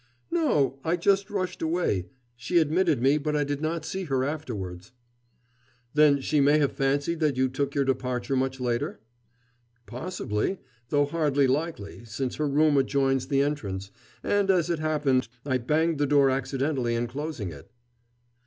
"No. 0.31 0.79
I 0.83 0.95
just 0.95 1.29
rushed 1.29 1.61
away. 1.61 2.07
She 2.35 2.57
admitted 2.57 3.03
me, 3.03 3.19
but 3.19 3.35
I 3.35 3.43
did 3.43 3.61
not 3.61 3.85
see 3.85 4.05
her 4.05 4.23
afterwards." 4.23 4.93
"Then 5.93 6.21
she 6.21 6.39
may 6.41 6.57
have 6.57 6.71
fancied 6.71 7.19
that 7.19 7.37
you 7.37 7.47
took 7.47 7.75
your 7.75 7.85
departure 7.85 8.35
much 8.35 8.59
later?" 8.59 8.99
"Possibly, 9.85 10.57
though 10.89 11.05
hardly 11.05 11.45
likely, 11.45 12.03
since 12.03 12.37
her 12.37 12.47
room 12.49 12.77
adjoins 12.77 13.27
the 13.27 13.43
entrance, 13.43 13.91
and, 14.23 14.49
as 14.49 14.71
it 14.71 14.79
happened, 14.79 15.27
I 15.45 15.59
banged 15.59 15.99
the 15.99 16.07
door 16.07 16.31
accidentally 16.31 16.95
in 16.95 17.05
closing 17.05 17.51
it." 17.51 17.69